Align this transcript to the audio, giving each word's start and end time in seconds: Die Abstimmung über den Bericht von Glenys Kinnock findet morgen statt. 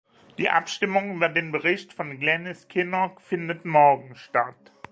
Die 0.39 0.49
Abstimmung 0.49 1.15
über 1.15 1.29
den 1.29 1.51
Bericht 1.51 1.93
von 1.93 2.19
Glenys 2.19 2.67
Kinnock 2.67 3.21
findet 3.21 3.65
morgen 3.65 4.15
statt. 4.15 4.73